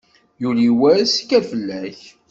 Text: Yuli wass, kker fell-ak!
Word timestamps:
Yuli 0.41 0.69
wass, 0.79 1.13
kker 1.21 1.43
fell-ak! 1.51 1.99